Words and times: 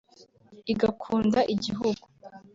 igakunda 0.73 1.39
igihugu 1.53 2.05